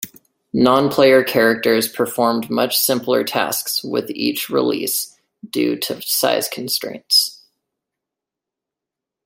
Non-player 0.55 1.23
characters 1.23 1.87
performed 1.87 2.49
much 2.49 2.75
simpler 2.75 3.23
tasks 3.23 3.83
with 3.83 4.09
each 4.09 4.49
release 4.49 5.15
due 5.51 5.77
to 5.77 6.01
size 6.01 6.47
constraints. 6.47 7.43